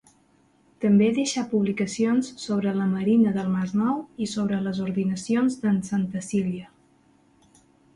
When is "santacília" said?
5.95-6.77